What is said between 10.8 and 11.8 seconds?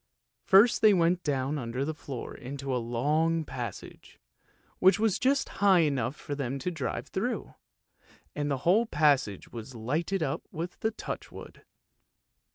touch wood.